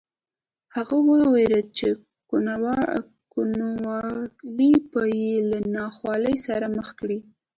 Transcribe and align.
هغه 0.75 0.95
وېرېده 1.07 1.61
چې 1.77 1.87
کوڼوالی 3.33 4.71
به 4.91 5.01
یې 5.19 5.33
له 5.49 5.59
ناخوالې 5.75 6.35
سره 6.45 6.65
مخ 6.77 6.87
کړي 6.99 7.19